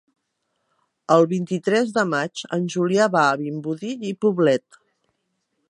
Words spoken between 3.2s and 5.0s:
a Vimbodí i Poblet.